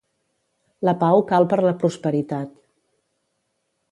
La 0.89 0.93
pau 1.03 1.21
cal 1.33 1.45
per 1.51 1.59
la 1.67 1.75
prosperitat. 1.85 2.57